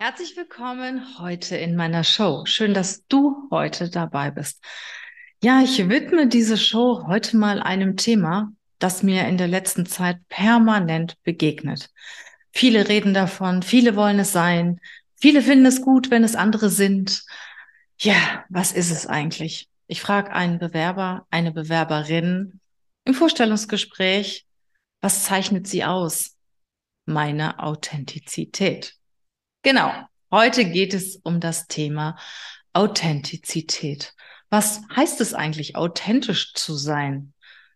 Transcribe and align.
Herzlich 0.00 0.36
willkommen 0.36 1.18
heute 1.18 1.56
in 1.56 1.74
meiner 1.74 2.04
Show. 2.04 2.44
Schön, 2.46 2.72
dass 2.72 3.04
du 3.08 3.48
heute 3.50 3.90
dabei 3.90 4.30
bist. 4.30 4.62
Ja, 5.42 5.60
ich 5.60 5.76
widme 5.88 6.28
diese 6.28 6.56
Show 6.56 7.08
heute 7.08 7.36
mal 7.36 7.60
einem 7.60 7.96
Thema, 7.96 8.52
das 8.78 9.02
mir 9.02 9.26
in 9.26 9.38
der 9.38 9.48
letzten 9.48 9.86
Zeit 9.86 10.18
permanent 10.28 11.20
begegnet. 11.24 11.90
Viele 12.52 12.88
reden 12.88 13.12
davon, 13.12 13.64
viele 13.64 13.96
wollen 13.96 14.20
es 14.20 14.30
sein, 14.30 14.80
viele 15.16 15.42
finden 15.42 15.66
es 15.66 15.82
gut, 15.82 16.12
wenn 16.12 16.22
es 16.22 16.36
andere 16.36 16.70
sind. 16.70 17.24
Ja, 17.98 18.44
was 18.50 18.70
ist 18.70 18.92
es 18.92 19.08
eigentlich? 19.08 19.68
Ich 19.88 20.00
frage 20.00 20.30
einen 20.30 20.60
Bewerber, 20.60 21.26
eine 21.30 21.50
Bewerberin 21.50 22.60
im 23.04 23.14
Vorstellungsgespräch, 23.14 24.46
was 25.00 25.24
zeichnet 25.24 25.66
sie 25.66 25.82
aus? 25.82 26.36
Meine 27.04 27.58
Authentizität. 27.58 28.97
Genau. 29.68 29.92
Heute 30.30 30.64
geht 30.64 30.94
es 30.94 31.16
um 31.16 31.40
das 31.40 31.66
Thema 31.66 32.16
Authentizität. 32.72 34.14
Was 34.48 34.80
heißt 34.96 35.20
es 35.20 35.34
eigentlich, 35.34 35.76
authentisch 35.76 36.54
zu 36.54 36.74
sein? 36.74 37.34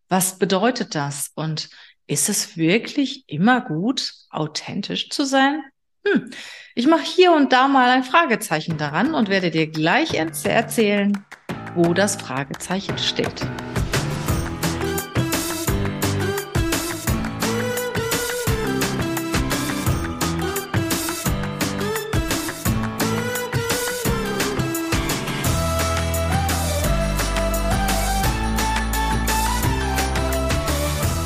Was 0.09 0.39
bedeutet 0.39 0.95
das? 0.95 1.33
Und 1.35 1.69
ist 2.07 2.31
es 2.31 2.57
wirklich 2.57 3.25
immer 3.27 3.61
gut, 3.61 4.15
authentisch 4.31 5.11
zu 5.11 5.27
sein? 5.27 5.65
Hm. 6.07 6.31
Ich 6.75 6.87
mache 6.87 7.05
hier 7.05 7.35
und 7.35 7.53
da 7.53 7.69
mal 7.69 7.91
ein 7.91 8.05
Fragezeichen 8.05 8.79
daran 8.79 9.13
und 9.13 9.29
werde 9.29 9.51
dir 9.51 9.67
gleich 9.67 10.15
erzählen, 10.15 11.27
wo 11.75 11.93
das 11.93 12.17
Fragezeichen 12.17 12.97
steht. 12.97 13.47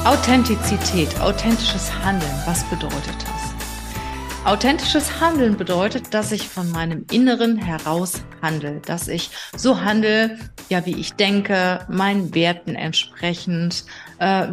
Authentizität, 0.06 1.20
authentisches 1.20 1.92
Handeln, 1.92 2.30
was 2.44 2.62
bedeutet 2.70 3.16
das? 3.24 4.44
Authentisches 4.44 5.20
Handeln 5.20 5.56
bedeutet, 5.56 6.14
dass 6.14 6.30
ich 6.30 6.48
von 6.48 6.70
meinem 6.70 7.06
Inneren 7.10 7.56
heraus 7.56 8.22
handle, 8.40 8.80
dass 8.86 9.08
ich 9.08 9.30
so 9.56 9.80
handle, 9.80 10.38
ja, 10.68 10.86
wie 10.86 10.94
ich 10.94 11.14
denke, 11.14 11.84
meinen 11.88 12.36
Werten 12.36 12.76
entsprechend, 12.76 13.84
äh, 14.20 14.46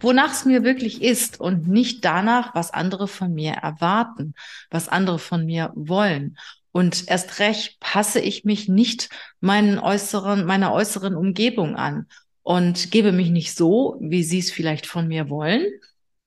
wonach 0.00 0.32
es 0.32 0.44
mir 0.44 0.64
wirklich 0.64 1.00
ist 1.00 1.40
und 1.40 1.66
nicht 1.66 2.04
danach, 2.04 2.54
was 2.54 2.70
andere 2.70 3.08
von 3.08 3.32
mir 3.32 3.52
erwarten, 3.52 4.34
was 4.70 4.90
andere 4.90 5.18
von 5.18 5.46
mir 5.46 5.72
wollen. 5.74 6.36
Und 6.72 7.08
erst 7.08 7.38
recht 7.38 7.80
passe 7.80 8.20
ich 8.20 8.44
mich 8.44 8.68
nicht 8.68 9.08
meinen 9.40 9.78
äußeren, 9.78 10.44
meiner 10.44 10.74
äußeren 10.74 11.14
Umgebung 11.14 11.74
an 11.74 12.06
und 12.44 12.92
gebe 12.92 13.10
mich 13.10 13.30
nicht 13.30 13.56
so, 13.56 13.96
wie 14.00 14.22
Sie 14.22 14.38
es 14.38 14.52
vielleicht 14.52 14.86
von 14.86 15.08
mir 15.08 15.28
wollen, 15.28 15.66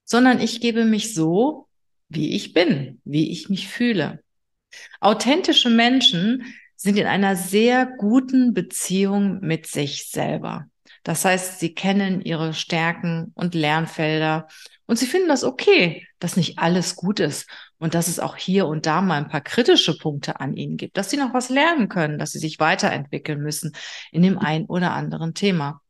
sondern 0.04 0.42
ich 0.42 0.60
gebe 0.60 0.84
mich 0.84 1.14
so, 1.14 1.68
wie 2.10 2.36
ich 2.36 2.54
bin, 2.54 3.00
wie 3.06 3.32
ich 3.32 3.50
mich 3.50 3.70
fühle. 3.70 4.22
Authentische 5.00 5.70
Menschen 5.70 6.44
sind 6.76 6.98
in 6.98 7.08
einer 7.08 7.36
sehr 7.36 7.86
guten 7.86 8.54
Beziehung 8.54 9.40
mit 9.42 9.68
sich 9.68 10.10
selber. 10.10 10.66
Das 11.04 11.23
heißt, 11.23 11.60
sie 11.60 11.73
kennen 11.73 12.22
ihre 12.22 12.54
Stärken 12.54 13.32
und 13.36 13.56
Lernfelder 13.56 14.48
und 14.88 14.98
sie 14.98 15.06
finden 15.06 15.30
das 15.30 15.44
okay, 15.44 16.06
dass 16.20 16.36
nicht 16.36 16.60
alles 16.60 16.95
gut 16.95 17.20
ist 17.20 17.48
und 17.78 17.94
dass 17.94 18.08
es 18.08 18.20
auch 18.20 18.36
hier 18.36 18.68
und 18.68 18.86
da 18.86 19.02
mal 19.02 19.18
ein 19.18 19.30
paar 19.30 19.42
kritische 19.42 19.98
Punkte 19.98 20.40
an 20.40 20.56
ihnen 20.56 20.78
gibt, 20.78 20.98
dass 20.98 21.10
sie 21.10 21.18
noch 21.18 21.34
was 21.34 21.50
lernen 21.50 21.90
können, 21.90 22.20
dass 22.20 22.32
sie 22.32 22.40
sich 22.40 22.60
weiterentwickeln 22.60 23.42
müssen 23.42 23.73
in 24.12 24.23
dem 24.23 24.38
ein 24.38 24.66
oder 24.66 24.94
anderen 24.94 25.34
Thema. 25.34 25.82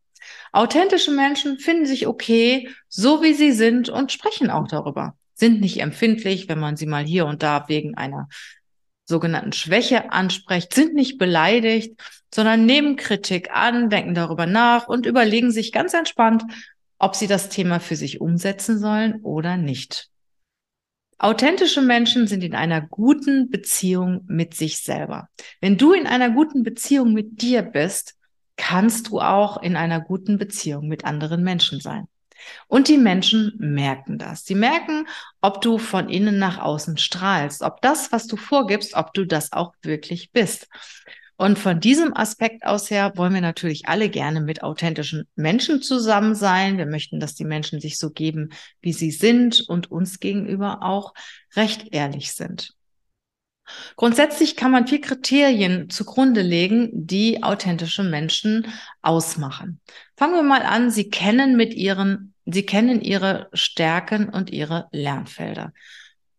Authentische 0.51 1.11
Menschen 1.11 1.59
finden 1.59 1.85
sich 1.85 2.07
okay, 2.07 2.69
so 2.87 3.21
wie 3.21 3.33
sie 3.33 3.51
sind 3.51 3.89
und 3.89 4.11
sprechen 4.11 4.49
auch 4.49 4.67
darüber. 4.67 5.15
Sind 5.33 5.61
nicht 5.61 5.81
empfindlich, 5.81 6.49
wenn 6.49 6.59
man 6.59 6.77
sie 6.77 6.87
mal 6.87 7.03
hier 7.03 7.25
und 7.25 7.43
da 7.43 7.65
wegen 7.67 7.95
einer 7.95 8.27
sogenannten 9.05 9.53
Schwäche 9.53 10.11
anspricht, 10.11 10.73
sind 10.73 10.93
nicht 10.93 11.17
beleidigt, 11.17 11.99
sondern 12.33 12.65
nehmen 12.65 12.97
Kritik 12.97 13.49
an, 13.51 13.89
denken 13.89 14.13
darüber 14.13 14.45
nach 14.45 14.87
und 14.87 15.05
überlegen 15.05 15.51
sich 15.51 15.71
ganz 15.71 15.93
entspannt, 15.93 16.43
ob 16.99 17.15
sie 17.15 17.27
das 17.27 17.49
Thema 17.49 17.79
für 17.79 17.95
sich 17.95 18.21
umsetzen 18.21 18.79
sollen 18.79 19.21
oder 19.21 19.57
nicht. 19.57 20.09
Authentische 21.19 21.81
Menschen 21.81 22.27
sind 22.27 22.43
in 22.43 22.53
einer 22.53 22.81
guten 22.81 23.49
Beziehung 23.49 24.23
mit 24.27 24.53
sich 24.53 24.83
selber. 24.83 25.29
Wenn 25.61 25.77
du 25.77 25.93
in 25.93 26.05
einer 26.05 26.29
guten 26.29 26.61
Beziehung 26.61 27.13
mit 27.13 27.41
dir 27.41 27.63
bist, 27.63 28.16
kannst 28.57 29.07
du 29.07 29.21
auch 29.21 29.61
in 29.61 29.75
einer 29.75 30.01
guten 30.01 30.37
Beziehung 30.37 30.87
mit 30.87 31.05
anderen 31.05 31.43
Menschen 31.43 31.79
sein. 31.79 32.07
Und 32.67 32.87
die 32.87 32.97
Menschen 32.97 33.53
merken 33.57 34.17
das. 34.17 34.45
Sie 34.45 34.55
merken, 34.55 35.07
ob 35.41 35.61
du 35.61 35.77
von 35.77 36.09
innen 36.09 36.37
nach 36.37 36.59
außen 36.59 36.97
strahlst, 36.97 37.61
ob 37.61 37.81
das, 37.81 38.11
was 38.11 38.27
du 38.27 38.37
vorgibst, 38.37 38.95
ob 38.95 39.13
du 39.13 39.25
das 39.25 39.53
auch 39.53 39.73
wirklich 39.81 40.31
bist. 40.31 40.67
Und 41.35 41.59
von 41.59 41.79
diesem 41.79 42.17
Aspekt 42.17 42.65
aus 42.65 42.89
her 42.89 43.13
wollen 43.15 43.33
wir 43.33 43.41
natürlich 43.41 43.87
alle 43.87 44.09
gerne 44.09 44.41
mit 44.41 44.63
authentischen 44.63 45.27
Menschen 45.35 45.83
zusammen 45.83 46.33
sein. 46.33 46.79
Wir 46.79 46.87
möchten, 46.87 47.19
dass 47.19 47.35
die 47.35 47.45
Menschen 47.45 47.79
sich 47.79 47.99
so 47.99 48.09
geben, 48.09 48.49
wie 48.81 48.93
sie 48.93 49.11
sind 49.11 49.63
und 49.67 49.91
uns 49.91 50.19
gegenüber 50.19 50.81
auch 50.81 51.13
recht 51.55 51.93
ehrlich 51.93 52.33
sind. 52.33 52.73
Grundsätzlich 53.95 54.55
kann 54.55 54.71
man 54.71 54.87
vier 54.87 55.01
Kriterien 55.01 55.89
zugrunde 55.89 56.41
legen, 56.41 56.89
die 56.93 57.43
authentische 57.43 58.03
Menschen 58.03 58.67
ausmachen. 59.01 59.79
Fangen 60.15 60.35
wir 60.35 60.43
mal 60.43 60.63
an. 60.63 60.91
Sie 60.91 61.09
kennen 61.09 61.55
mit 61.55 61.73
ihren, 61.73 62.33
sie 62.45 62.65
kennen 62.65 63.01
ihre 63.01 63.49
Stärken 63.53 64.29
und 64.29 64.49
ihre 64.51 64.87
Lernfelder. 64.91 65.73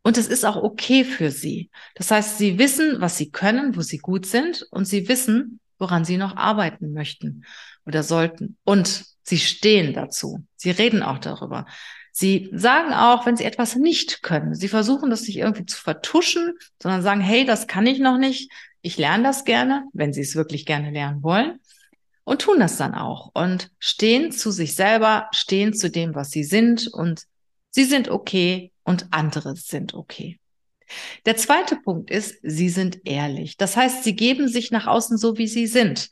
Und 0.03 0.17
es 0.17 0.29
ist 0.29 0.45
auch 0.45 0.57
okay 0.57 1.05
für 1.05 1.31
sie. 1.31 1.71
Das 1.95 2.11
heißt, 2.11 2.39
sie 2.39 2.59
wissen, 2.59 3.01
was 3.01 3.19
sie 3.19 3.31
können, 3.31 3.77
wo 3.77 3.83
sie 3.83 3.99
gut 3.99 4.27
sind 4.27 4.67
und 4.71 4.87
sie 4.87 5.09
wissen, 5.09 5.61
woran 5.79 6.05
sie 6.05 6.17
noch 6.17 6.37
arbeiten 6.37 6.93
möchten 6.93 7.45
oder 7.85 8.03
sollten. 8.03 8.57
Und 8.65 9.05
sie 9.23 9.39
stehen 9.39 9.93
dazu. 9.93 10.45
Sie 10.57 10.71
reden 10.71 11.03
auch 11.03 11.19
darüber. 11.19 11.67
Sie 12.13 12.51
sagen 12.53 12.93
auch, 12.93 13.27
wenn 13.27 13.37
sie 13.37 13.45
etwas 13.45 13.77
nicht 13.77 14.23
können, 14.23 14.55
sie 14.55 14.69
versuchen 14.69 15.11
das 15.11 15.23
nicht 15.23 15.37
irgendwie 15.37 15.67
zu 15.67 15.81
vertuschen, 15.81 16.55
sondern 16.83 17.03
sagen, 17.03 17.21
hey, 17.21 17.45
das 17.45 17.67
kann 17.67 17.87
ich 17.87 17.99
noch 17.99 18.19
nicht, 18.19 18.51
ich 18.83 18.97
lerne 18.97 19.25
das 19.25 19.45
gerne, 19.45 19.85
wenn 19.93 20.13
sie 20.13 20.23
es 20.23 20.35
wirklich 20.35 20.67
gerne 20.67 20.91
lernen 20.91 21.23
wollen 21.23 21.61
und 22.29 22.43
tun 22.43 22.61
das 22.61 22.77
dann 22.77 22.95
auch 22.95 23.31
und 23.33 23.71
stehen 23.79 24.33
zu 24.33 24.51
sich 24.51 24.75
selber, 24.75 25.29
stehen 25.33 25.73
zu 25.73 25.91
dem, 25.91 26.15
was 26.15 26.31
sie 26.31 26.45
sind 26.45 26.87
und 26.87 27.23
sie 27.71 27.85
sind 27.85 28.11
okay 28.11 28.71
und 28.85 29.07
andere 29.13 29.57
sind 29.57 29.95
okay. 29.95 30.39
Der 31.25 31.37
zweite 31.37 31.77
Punkt 31.77 32.11
ist, 32.11 32.37
sie 32.43 32.69
sind 32.69 33.01
ehrlich. 33.07 33.57
Das 33.57 33.77
heißt, 33.77 34.05
sie 34.05 34.15
geben 34.15 34.49
sich 34.49 34.71
nach 34.71 34.87
außen 34.87 35.17
so, 35.17 35.39
wie 35.39 35.49
sie 35.49 35.67
sind. 35.67 36.11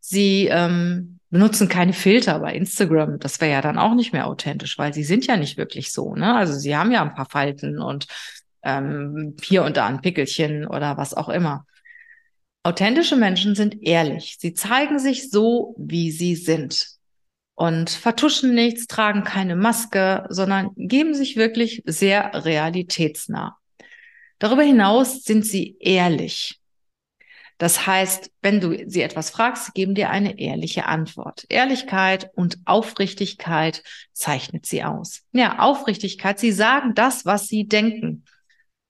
Sie 0.00 0.48
ähm, 0.50 1.15
benutzen 1.30 1.68
keine 1.68 1.92
Filter 1.92 2.38
bei 2.40 2.54
Instagram. 2.54 3.18
Das 3.18 3.40
wäre 3.40 3.52
ja 3.52 3.60
dann 3.60 3.78
auch 3.78 3.94
nicht 3.94 4.12
mehr 4.12 4.26
authentisch, 4.26 4.78
weil 4.78 4.94
sie 4.94 5.04
sind 5.04 5.26
ja 5.26 5.36
nicht 5.36 5.56
wirklich 5.56 5.92
so. 5.92 6.14
Ne? 6.14 6.34
Also 6.34 6.54
sie 6.54 6.76
haben 6.76 6.92
ja 6.92 7.02
ein 7.02 7.14
paar 7.14 7.28
Falten 7.28 7.80
und 7.80 8.06
ähm, 8.62 9.36
hier 9.42 9.64
und 9.64 9.76
da 9.76 9.86
ein 9.86 10.00
Pickelchen 10.00 10.66
oder 10.66 10.96
was 10.96 11.14
auch 11.14 11.28
immer. 11.28 11.66
Authentische 12.62 13.16
Menschen 13.16 13.54
sind 13.54 13.82
ehrlich. 13.82 14.36
Sie 14.40 14.52
zeigen 14.52 14.98
sich 14.98 15.30
so, 15.30 15.76
wie 15.78 16.10
sie 16.10 16.34
sind 16.34 16.96
und 17.54 17.90
vertuschen 17.90 18.54
nichts, 18.54 18.86
tragen 18.86 19.24
keine 19.24 19.56
Maske, 19.56 20.26
sondern 20.28 20.70
geben 20.76 21.14
sich 21.14 21.36
wirklich 21.36 21.82
sehr 21.86 22.44
realitätsnah. 22.44 23.56
Darüber 24.38 24.62
hinaus 24.62 25.22
sind 25.22 25.46
sie 25.46 25.76
ehrlich. 25.80 26.60
Das 27.58 27.86
heißt, 27.86 28.30
wenn 28.42 28.60
du 28.60 28.88
sie 28.88 29.00
etwas 29.00 29.30
fragst, 29.30 29.72
geben 29.74 29.94
dir 29.94 30.10
eine 30.10 30.38
ehrliche 30.38 30.86
Antwort. 30.86 31.46
Ehrlichkeit 31.48 32.30
und 32.34 32.58
Aufrichtigkeit 32.66 33.82
zeichnet 34.12 34.66
sie 34.66 34.84
aus. 34.84 35.22
Ja, 35.32 35.58
Aufrichtigkeit, 35.60 36.38
sie 36.38 36.52
sagen 36.52 36.94
das, 36.94 37.24
was 37.24 37.48
sie 37.48 37.66
denken. 37.66 38.24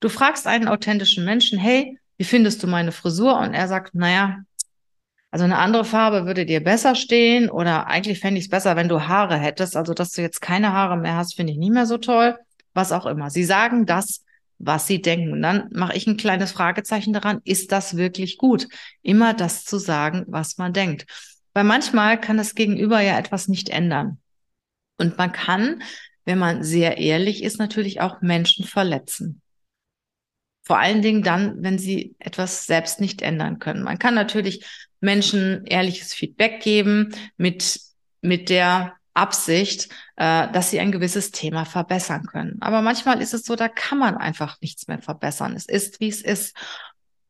Du 0.01 0.09
fragst 0.09 0.47
einen 0.47 0.69
authentischen 0.69 1.25
Menschen, 1.25 1.59
hey, 1.59 1.99
wie 2.17 2.25
findest 2.25 2.63
du 2.63 2.67
meine 2.67 2.93
Frisur? 2.93 3.39
Und 3.39 3.55
er 3.55 3.69
sagt, 3.69 3.95
naja, 3.95 4.39
also 5.31 5.45
eine 5.45 5.59
andere 5.59 5.85
Farbe 5.85 6.27
würde 6.27 6.47
dir 6.47 6.63
besser 6.63 6.95
stehen 6.95 7.51
oder 7.51 7.87
eigentlich 7.87 8.21
fände 8.21 8.39
ich 8.39 8.47
es 8.47 8.51
besser, 8.51 8.75
wenn 8.75 8.89
du 8.89 9.07
Haare 9.07 9.37
hättest. 9.37 9.77
Also, 9.77 9.95
dass 9.95 10.13
du 10.13 10.23
jetzt 10.23 10.41
keine 10.41 10.73
Haare 10.73 10.97
mehr 10.97 11.17
hast, 11.17 11.35
finde 11.35 11.53
ich 11.53 11.59
nicht 11.59 11.73
mehr 11.73 11.87
so 11.87 11.99
toll. 11.99 12.39
Was 12.75 12.91
auch 12.91 13.07
immer. 13.07 13.31
Sie 13.31 13.45
sagen 13.45 13.87
das, 13.87 14.25
was 14.58 14.87
sie 14.87 15.03
denken. 15.03 15.32
Und 15.32 15.43
dann 15.43 15.69
mache 15.73 15.97
ich 15.97 16.06
ein 16.06 16.17
kleines 16.17 16.53
Fragezeichen 16.53 17.12
daran, 17.12 17.41
ist 17.44 17.73
das 17.73 17.97
wirklich 17.97 18.38
gut? 18.38 18.69
Immer 19.03 19.35
das 19.35 19.64
zu 19.64 19.79
sagen, 19.79 20.25
was 20.29 20.58
man 20.58 20.73
denkt. 20.73 21.06
Weil 21.55 21.64
manchmal 21.64 22.20
kann 22.20 22.37
das 22.37 22.55
Gegenüber 22.55 23.00
ja 23.00 23.19
etwas 23.19 23.49
nicht 23.49 23.69
ändern. 23.69 24.19
Und 24.99 25.19
man 25.19 25.32
kann, 25.32 25.82
wenn 26.25 26.38
man 26.38 26.62
sehr 26.62 26.99
ehrlich 26.99 27.43
ist, 27.43 27.58
natürlich 27.58 28.00
auch 28.00 28.20
Menschen 28.20 28.64
verletzen. 28.64 29.41
Vor 30.62 30.79
allen 30.79 31.00
Dingen 31.00 31.23
dann, 31.23 31.62
wenn 31.62 31.79
sie 31.79 32.17
etwas 32.19 32.67
selbst 32.67 33.00
nicht 33.00 33.23
ändern 33.23 33.58
können. 33.58 33.85
Man 33.85 33.99
kann 33.99 34.14
natürlich 34.14 34.67
Menschen 35.00 35.64
ehrliches 35.64 36.12
Feedback 36.12 36.61
geben 36.61 37.14
mit, 37.37 37.81
mit 38.20 38.49
der 38.49 38.97
Absicht, 39.17 39.89
äh, 40.17 40.51
dass 40.53 40.71
sie 40.71 40.81
ein 40.81 40.93
gewisses 40.93 41.31
Thema 41.31 41.65
verbessern 41.65 42.27
können. 42.27 42.59
Aber 42.61 42.83
manchmal 42.83 43.21
ist 43.21 43.35
es 43.35 43.45
so, 43.45 43.57
da 43.57 43.69
kann 43.69 43.99
man 43.99 44.17
einfach 44.17 44.61
nichts 44.61 44.89
mehr 44.89 45.01
verbessern. 45.01 45.55
Es 45.57 45.67
ist, 45.67 46.01
wie 46.01 46.09
es 46.09 46.23
ist. 46.23 46.57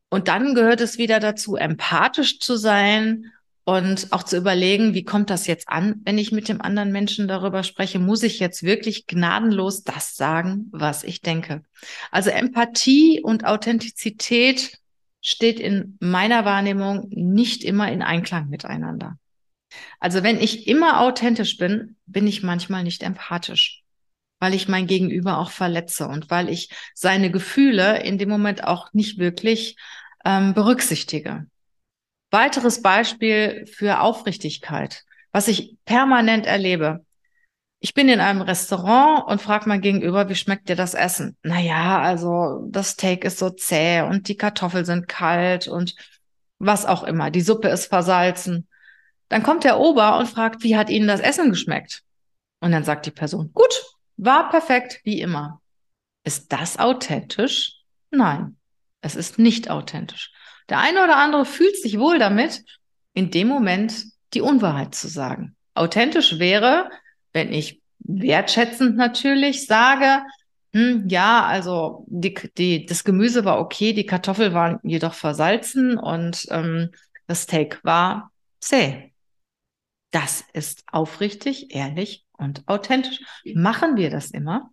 Und 0.09 0.27
dann 0.27 0.55
gehört 0.55 0.81
es 0.81 0.97
wieder 0.97 1.19
dazu, 1.19 1.55
empathisch 1.55 2.39
zu 2.39 2.55
sein 2.55 3.31
und 3.65 4.13
auch 4.13 4.23
zu 4.23 4.37
überlegen, 4.37 4.93
wie 4.93 5.03
kommt 5.03 5.29
das 5.29 5.45
jetzt 5.45 5.67
an, 5.67 6.01
wenn 6.05 6.17
ich 6.17 6.31
mit 6.31 6.47
dem 6.47 6.61
anderen 6.61 6.93
Menschen 6.93 7.27
darüber 7.27 7.63
spreche? 7.63 7.99
Muss 7.99 8.23
ich 8.23 8.39
jetzt 8.39 8.63
wirklich 8.63 9.07
gnadenlos 9.07 9.83
das 9.83 10.15
sagen, 10.15 10.69
was 10.71 11.03
ich 11.03 11.21
denke? 11.21 11.63
Also 12.09 12.29
Empathie 12.29 13.21
und 13.21 13.45
Authentizität 13.45 14.79
steht 15.21 15.59
in 15.59 15.97
meiner 15.99 16.45
Wahrnehmung 16.45 17.09
nicht 17.09 17.65
immer 17.65 17.91
in 17.91 18.01
Einklang 18.01 18.47
miteinander. 18.47 19.17
Also 19.99 20.23
wenn 20.23 20.39
ich 20.39 20.67
immer 20.67 21.01
authentisch 21.01 21.57
bin, 21.57 21.95
bin 22.05 22.27
ich 22.27 22.43
manchmal 22.43 22.83
nicht 22.83 23.03
empathisch, 23.03 23.83
weil 24.39 24.53
ich 24.53 24.67
mein 24.67 24.87
Gegenüber 24.87 25.37
auch 25.39 25.51
verletze 25.51 26.07
und 26.07 26.29
weil 26.29 26.49
ich 26.49 26.69
seine 26.93 27.31
Gefühle 27.31 28.01
in 28.03 28.17
dem 28.17 28.29
Moment 28.29 28.63
auch 28.63 28.93
nicht 28.93 29.17
wirklich 29.17 29.75
ähm, 30.25 30.53
berücksichtige. 30.53 31.47
Weiteres 32.31 32.81
Beispiel 32.81 33.65
für 33.67 34.01
Aufrichtigkeit, 34.01 35.03
was 35.31 35.47
ich 35.47 35.77
permanent 35.85 36.45
erlebe. 36.45 37.05
Ich 37.79 37.93
bin 37.93 38.09
in 38.09 38.19
einem 38.19 38.41
Restaurant 38.41 39.27
und 39.27 39.41
frage 39.41 39.69
mein 39.69 39.81
Gegenüber, 39.81 40.29
wie 40.29 40.35
schmeckt 40.35 40.67
dir 40.67 40.75
das 40.75 40.95
Essen? 40.95 41.37
Naja, 41.43 42.01
also 42.01 42.67
das 42.69 42.89
Steak 42.91 43.23
ist 43.23 43.37
so 43.37 43.51
zäh 43.51 44.01
und 44.01 44.27
die 44.27 44.35
Kartoffeln 44.35 44.83
sind 44.83 45.07
kalt 45.07 45.67
und 45.67 45.95
was 46.57 46.85
auch 46.85 47.03
immer. 47.03 47.29
Die 47.29 47.41
Suppe 47.41 47.67
ist 47.69 47.85
versalzen. 47.85 48.67
Dann 49.29 49.43
kommt 49.43 49.63
der 49.63 49.79
Ober 49.79 50.17
und 50.17 50.27
fragt, 50.27 50.63
wie 50.63 50.77
hat 50.77 50.89
Ihnen 50.89 51.07
das 51.07 51.19
Essen 51.19 51.49
geschmeckt? 51.49 52.03
Und 52.59 52.71
dann 52.71 52.83
sagt 52.83 53.05
die 53.05 53.11
Person, 53.11 53.51
gut, 53.53 53.83
war 54.17 54.49
perfekt, 54.49 55.01
wie 55.03 55.21
immer. 55.21 55.61
Ist 56.23 56.51
das 56.51 56.79
authentisch? 56.79 57.75
Nein, 58.09 58.57
es 59.01 59.15
ist 59.15 59.37
nicht 59.37 59.69
authentisch. 59.69 60.31
Der 60.69 60.79
eine 60.79 61.03
oder 61.03 61.17
andere 61.17 61.45
fühlt 61.45 61.77
sich 61.77 61.99
wohl 61.99 62.19
damit, 62.19 62.63
in 63.13 63.31
dem 63.31 63.47
Moment 63.47 64.03
die 64.33 64.41
Unwahrheit 64.41 64.95
zu 64.95 65.07
sagen. 65.07 65.55
Authentisch 65.73 66.39
wäre, 66.39 66.89
wenn 67.33 67.53
ich 67.53 67.81
wertschätzend 67.99 68.97
natürlich 68.97 69.65
sage, 69.65 70.23
hm, 70.73 71.07
ja, 71.07 71.45
also 71.45 72.05
die, 72.07 72.33
die, 72.57 72.85
das 72.85 73.03
Gemüse 73.03 73.45
war 73.45 73.59
okay, 73.59 73.93
die 73.93 74.05
Kartoffel 74.05 74.53
waren 74.53 74.79
jedoch 74.83 75.13
versalzen 75.13 75.97
und 75.97 76.45
ähm, 76.49 76.91
das 77.27 77.43
Steak 77.43 77.83
war 77.83 78.31
zäh. 78.59 79.13
Das 80.19 80.43
ist 80.51 80.83
aufrichtig, 80.91 81.75
ehrlich 81.75 82.25
und 82.31 82.67
authentisch. 82.67 83.19
Machen 83.53 83.97
wir 83.97 84.09
das 84.09 84.31
immer? 84.31 84.71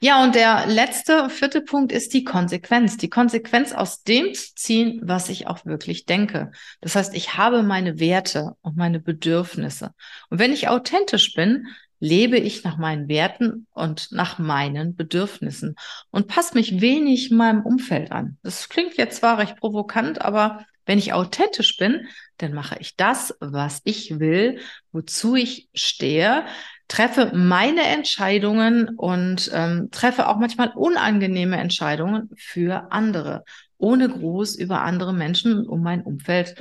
Ja, 0.00 0.24
und 0.24 0.34
der 0.34 0.66
letzte, 0.66 1.30
vierte 1.30 1.60
Punkt 1.60 1.92
ist 1.92 2.12
die 2.12 2.24
Konsequenz. 2.24 2.96
Die 2.96 3.08
Konsequenz 3.08 3.72
aus 3.72 4.02
dem 4.02 4.34
zu 4.34 4.52
ziehen, 4.56 5.00
was 5.04 5.28
ich 5.28 5.46
auch 5.46 5.64
wirklich 5.64 6.06
denke. 6.06 6.50
Das 6.80 6.96
heißt, 6.96 7.14
ich 7.14 7.36
habe 7.36 7.62
meine 7.62 8.00
Werte 8.00 8.56
und 8.62 8.76
meine 8.76 8.98
Bedürfnisse. 8.98 9.94
Und 10.28 10.40
wenn 10.40 10.52
ich 10.52 10.66
authentisch 10.66 11.32
bin, 11.34 11.68
lebe 12.00 12.38
ich 12.38 12.64
nach 12.64 12.78
meinen 12.78 13.08
Werten 13.08 13.66
und 13.72 14.10
nach 14.10 14.38
meinen 14.38 14.96
Bedürfnissen 14.96 15.76
und 16.10 16.26
passe 16.26 16.54
mich 16.54 16.80
wenig 16.80 17.30
meinem 17.30 17.62
Umfeld 17.62 18.10
an. 18.10 18.38
Das 18.42 18.68
klingt 18.68 18.96
jetzt 18.96 19.18
zwar 19.18 19.38
recht 19.38 19.56
provokant, 19.56 20.22
aber 20.22 20.64
wenn 20.86 20.98
ich 20.98 21.12
authentisch 21.12 21.76
bin, 21.76 22.08
dann 22.38 22.54
mache 22.54 22.76
ich 22.80 22.96
das, 22.96 23.36
was 23.38 23.82
ich 23.84 24.18
will, 24.18 24.58
wozu 24.92 25.36
ich 25.36 25.68
stehe, 25.74 26.46
treffe 26.88 27.32
meine 27.34 27.82
Entscheidungen 27.82 28.96
und 28.96 29.50
ähm, 29.54 29.90
treffe 29.92 30.26
auch 30.26 30.38
manchmal 30.38 30.72
unangenehme 30.74 31.58
Entscheidungen 31.58 32.30
für 32.36 32.90
andere, 32.90 33.44
ohne 33.78 34.08
groß 34.08 34.56
über 34.56 34.80
andere 34.80 35.12
Menschen 35.12 35.66
um 35.68 35.82
mein 35.82 36.02
Umfeld 36.02 36.56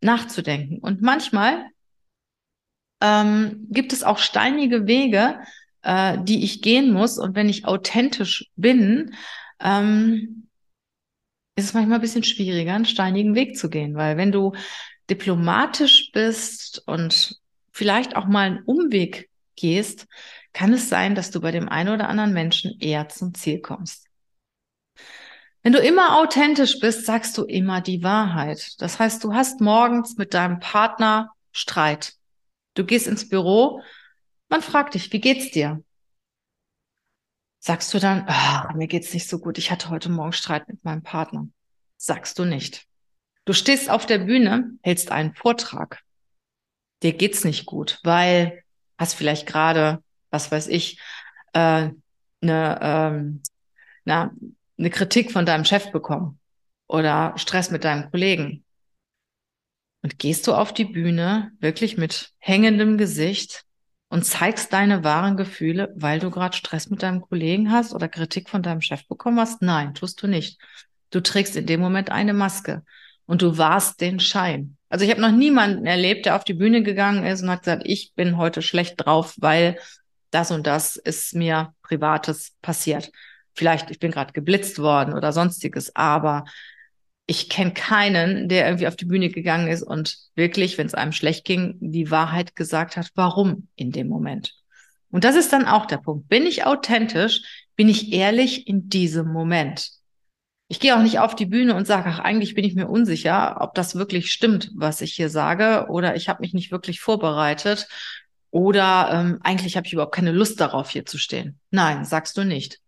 nachzudenken. 0.00 0.78
Und 0.78 1.02
manchmal 1.02 1.66
ähm, 3.04 3.66
gibt 3.70 3.92
es 3.92 4.02
auch 4.02 4.16
steinige 4.16 4.86
Wege, 4.86 5.38
äh, 5.82 6.16
die 6.22 6.42
ich 6.42 6.62
gehen 6.62 6.90
muss. 6.90 7.18
Und 7.18 7.36
wenn 7.36 7.50
ich 7.50 7.66
authentisch 7.66 8.50
bin, 8.56 9.14
ähm, 9.60 10.48
ist 11.56 11.66
es 11.66 11.74
manchmal 11.74 11.98
ein 11.98 12.02
bisschen 12.02 12.24
schwieriger, 12.24 12.74
einen 12.74 12.86
steinigen 12.86 13.34
Weg 13.34 13.58
zu 13.58 13.68
gehen, 13.68 13.94
weil 13.94 14.16
wenn 14.16 14.32
du 14.32 14.54
diplomatisch 15.10 16.10
bist 16.12 16.82
und 16.86 17.38
vielleicht 17.72 18.16
auch 18.16 18.26
mal 18.26 18.46
einen 18.46 18.62
Umweg 18.64 19.28
gehst, 19.54 20.06
kann 20.54 20.72
es 20.72 20.88
sein, 20.88 21.14
dass 21.14 21.30
du 21.30 21.40
bei 21.40 21.50
dem 21.50 21.68
einen 21.68 21.90
oder 21.92 22.08
anderen 22.08 22.32
Menschen 22.32 22.80
eher 22.80 23.08
zum 23.10 23.34
Ziel 23.34 23.60
kommst. 23.60 24.06
Wenn 25.62 25.72
du 25.72 25.78
immer 25.78 26.18
authentisch 26.18 26.80
bist, 26.80 27.04
sagst 27.04 27.36
du 27.36 27.44
immer 27.44 27.80
die 27.80 28.02
Wahrheit. 28.02 28.80
Das 28.80 28.98
heißt, 28.98 29.22
du 29.24 29.34
hast 29.34 29.60
morgens 29.60 30.16
mit 30.16 30.32
deinem 30.32 30.58
Partner 30.58 31.30
Streit. 31.52 32.14
Du 32.74 32.84
gehst 32.84 33.06
ins 33.06 33.28
Büro, 33.28 33.82
man 34.48 34.62
fragt 34.62 34.94
dich, 34.94 35.12
wie 35.12 35.20
geht's 35.20 35.50
dir? 35.50 35.82
Sagst 37.60 37.94
du 37.94 37.98
dann, 37.98 38.26
oh, 38.28 38.76
mir 38.76 38.88
geht's 38.88 39.14
nicht 39.14 39.28
so 39.28 39.38
gut, 39.38 39.56
ich 39.58 39.70
hatte 39.70 39.88
heute 39.88 40.10
Morgen 40.10 40.32
Streit 40.32 40.68
mit 40.68 40.84
meinem 40.84 41.02
Partner. 41.02 41.48
Sagst 41.96 42.38
du 42.38 42.44
nicht. 42.44 42.86
Du 43.46 43.52
stehst 43.52 43.88
auf 43.88 44.06
der 44.06 44.18
Bühne, 44.18 44.72
hältst 44.82 45.10
einen 45.10 45.34
Vortrag. 45.34 46.02
Dir 47.02 47.12
geht's 47.12 47.44
nicht 47.44 47.66
gut, 47.66 48.00
weil 48.02 48.62
hast 48.98 49.14
vielleicht 49.14 49.46
gerade, 49.46 50.02
was 50.30 50.50
weiß 50.50 50.68
ich, 50.68 51.00
äh, 51.52 51.90
eine, 52.42 52.78
ähm, 52.82 53.42
na, 54.04 54.32
eine 54.78 54.90
Kritik 54.90 55.32
von 55.32 55.46
deinem 55.46 55.64
Chef 55.64 55.90
bekommen 55.92 56.38
oder 56.86 57.34
Stress 57.36 57.70
mit 57.70 57.84
deinem 57.84 58.10
Kollegen. 58.10 58.64
Und 60.04 60.18
gehst 60.18 60.46
du 60.46 60.52
auf 60.52 60.74
die 60.74 60.84
Bühne 60.84 61.52
wirklich 61.60 61.96
mit 61.96 62.32
hängendem 62.38 62.98
Gesicht 62.98 63.64
und 64.10 64.26
zeigst 64.26 64.70
deine 64.74 65.02
wahren 65.02 65.38
Gefühle, 65.38 65.94
weil 65.96 66.18
du 66.18 66.30
gerade 66.30 66.54
Stress 66.54 66.90
mit 66.90 67.02
deinem 67.02 67.22
Kollegen 67.22 67.72
hast 67.72 67.94
oder 67.94 68.06
Kritik 68.06 68.50
von 68.50 68.62
deinem 68.62 68.82
Chef 68.82 69.08
bekommen 69.08 69.40
hast? 69.40 69.62
Nein, 69.62 69.94
tust 69.94 70.22
du 70.22 70.26
nicht. 70.26 70.60
Du 71.08 71.22
trägst 71.22 71.56
in 71.56 71.64
dem 71.64 71.80
Moment 71.80 72.10
eine 72.10 72.34
Maske 72.34 72.82
und 73.24 73.40
du 73.40 73.56
warst 73.56 74.02
den 74.02 74.20
Schein. 74.20 74.76
Also 74.90 75.06
ich 75.06 75.10
habe 75.10 75.22
noch 75.22 75.32
niemanden 75.32 75.86
erlebt, 75.86 76.26
der 76.26 76.36
auf 76.36 76.44
die 76.44 76.52
Bühne 76.52 76.82
gegangen 76.82 77.24
ist 77.24 77.40
und 77.40 77.48
hat 77.48 77.60
gesagt, 77.60 77.84
ich 77.86 78.12
bin 78.14 78.36
heute 78.36 78.60
schlecht 78.60 78.96
drauf, 78.98 79.34
weil 79.38 79.78
das 80.30 80.50
und 80.50 80.66
das 80.66 80.96
ist 80.96 81.34
mir 81.34 81.72
privates 81.82 82.52
passiert. 82.60 83.10
Vielleicht, 83.54 83.90
ich 83.90 84.00
bin 84.00 84.10
gerade 84.10 84.34
geblitzt 84.34 84.78
worden 84.78 85.14
oder 85.14 85.32
sonstiges, 85.32 85.96
aber 85.96 86.44
ich 87.26 87.48
kenne 87.48 87.72
keinen, 87.72 88.48
der 88.48 88.66
irgendwie 88.66 88.86
auf 88.86 88.96
die 88.96 89.06
Bühne 89.06 89.30
gegangen 89.30 89.68
ist 89.68 89.82
und 89.82 90.18
wirklich, 90.34 90.76
wenn 90.76 90.86
es 90.86 90.94
einem 90.94 91.12
schlecht 91.12 91.44
ging, 91.44 91.76
die 91.80 92.10
Wahrheit 92.10 92.54
gesagt 92.54 92.96
hat, 92.96 93.10
warum 93.14 93.68
in 93.76 93.92
dem 93.92 94.08
Moment. 94.08 94.54
Und 95.10 95.24
das 95.24 95.36
ist 95.36 95.52
dann 95.52 95.66
auch 95.66 95.86
der 95.86 95.98
Punkt. 95.98 96.28
Bin 96.28 96.44
ich 96.44 96.66
authentisch? 96.66 97.42
Bin 97.76 97.88
ich 97.88 98.12
ehrlich 98.12 98.66
in 98.66 98.88
diesem 98.88 99.32
Moment? 99.32 99.90
Ich 100.68 100.80
gehe 100.80 100.96
auch 100.96 101.02
nicht 101.02 101.18
auf 101.18 101.34
die 101.34 101.46
Bühne 101.46 101.74
und 101.74 101.86
sage, 101.86 102.08
ach, 102.10 102.18
eigentlich 102.18 102.54
bin 102.54 102.64
ich 102.64 102.74
mir 102.74 102.88
unsicher, 102.88 103.58
ob 103.60 103.74
das 103.74 103.94
wirklich 103.94 104.30
stimmt, 104.30 104.70
was 104.74 105.00
ich 105.00 105.12
hier 105.12 105.28
sage, 105.28 105.86
oder 105.88 106.16
ich 106.16 106.28
habe 106.28 106.40
mich 106.40 106.52
nicht 106.52 106.72
wirklich 106.72 107.00
vorbereitet, 107.00 107.86
oder 108.50 109.10
ähm, 109.12 109.38
eigentlich 109.42 109.76
habe 109.76 109.86
ich 109.86 109.92
überhaupt 109.92 110.14
keine 110.14 110.30
Lust 110.30 110.60
darauf, 110.60 110.90
hier 110.90 111.04
zu 111.04 111.18
stehen. 111.18 111.58
Nein, 111.70 112.04
sagst 112.04 112.36
du 112.36 112.44
nicht. 112.44 112.80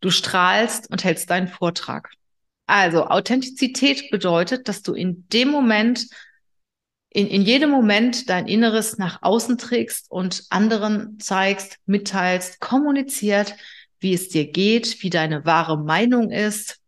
Du 0.00 0.10
strahlst 0.10 0.90
und 0.90 1.04
hältst 1.04 1.30
deinen 1.30 1.48
Vortrag. 1.48 2.10
Also 2.72 3.04
Authentizität 3.08 4.10
bedeutet, 4.10 4.66
dass 4.66 4.80
du 4.80 4.94
in 4.94 5.28
dem 5.28 5.50
Moment, 5.50 6.06
in, 7.10 7.26
in 7.26 7.42
jedem 7.42 7.68
Moment 7.68 8.30
dein 8.30 8.46
Inneres 8.46 8.96
nach 8.96 9.20
außen 9.20 9.58
trägst 9.58 10.10
und 10.10 10.46
anderen 10.48 11.18
zeigst, 11.18 11.76
mitteilst, 11.84 12.60
kommuniziert, 12.60 13.56
wie 14.00 14.14
es 14.14 14.30
dir 14.30 14.50
geht, 14.50 15.02
wie 15.02 15.10
deine 15.10 15.44
wahre 15.44 15.76
Meinung 15.76 16.30
ist, 16.30 16.80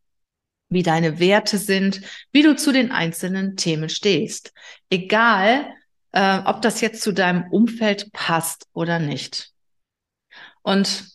wie 0.70 0.82
deine 0.82 1.18
Werte 1.18 1.58
sind, 1.58 2.00
wie 2.32 2.42
du 2.42 2.56
zu 2.56 2.72
den 2.72 2.90
einzelnen 2.90 3.54
Themen 3.54 3.90
stehst. 3.90 4.54
Egal, 4.88 5.66
äh, 6.12 6.38
ob 6.46 6.62
das 6.62 6.80
jetzt 6.80 7.02
zu 7.02 7.12
deinem 7.12 7.44
Umfeld 7.50 8.10
passt 8.10 8.68
oder 8.72 8.98
nicht. 8.98 9.50
Und 10.62 11.13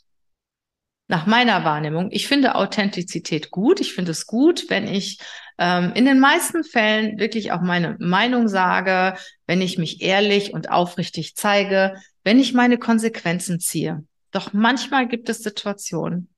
nach 1.09 1.25
meiner 1.25 1.65
Wahrnehmung, 1.65 2.09
ich 2.11 2.27
finde 2.27 2.55
Authentizität 2.55 3.49
gut. 3.49 3.81
Ich 3.81 3.93
finde 3.93 4.11
es 4.11 4.27
gut, 4.27 4.69
wenn 4.69 4.87
ich 4.87 5.19
ähm, 5.57 5.91
in 5.95 6.05
den 6.05 6.19
meisten 6.19 6.63
Fällen 6.63 7.17
wirklich 7.17 7.51
auch 7.51 7.61
meine 7.61 7.97
Meinung 7.99 8.47
sage, 8.47 9.17
wenn 9.47 9.59
ich 9.59 9.79
mich 9.79 10.01
ehrlich 10.01 10.53
und 10.53 10.69
aufrichtig 10.69 11.35
zeige, 11.35 11.95
wenn 12.23 12.39
ich 12.39 12.53
meine 12.53 12.77
Konsequenzen 12.77 13.59
ziehe. 13.59 14.05
Doch 14.31 14.53
manchmal 14.53 15.07
gibt 15.07 15.29
es 15.29 15.39
Situationen, 15.39 16.29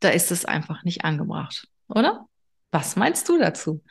da 0.00 0.08
ist 0.08 0.32
es 0.32 0.44
einfach 0.44 0.82
nicht 0.82 1.04
angebracht, 1.04 1.68
oder? 1.88 2.26
Was 2.72 2.96
meinst 2.96 3.28
du 3.28 3.38
dazu? 3.38 3.84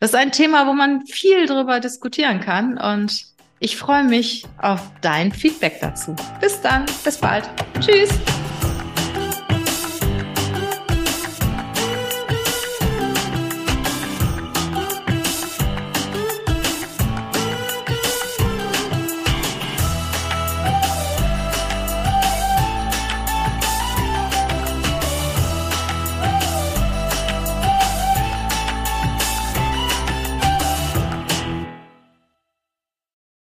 Das 0.00 0.10
ist 0.10 0.16
ein 0.16 0.32
Thema, 0.32 0.66
wo 0.66 0.72
man 0.72 1.04
viel 1.06 1.44
drüber 1.44 1.80
diskutieren 1.80 2.40
kann 2.40 2.78
und 2.78 3.26
ich 3.60 3.76
freue 3.76 4.04
mich 4.04 4.46
auf 4.56 4.90
dein 5.02 5.32
Feedback 5.32 5.80
dazu. 5.82 6.16
Bis 6.40 6.62
dann, 6.62 6.86
bis 7.04 7.18
bald. 7.18 7.48
Tschüss. 7.78 8.10